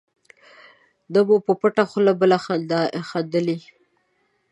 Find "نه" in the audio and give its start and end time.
1.13-1.19